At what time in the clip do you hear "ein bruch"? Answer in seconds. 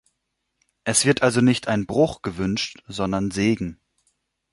1.67-2.23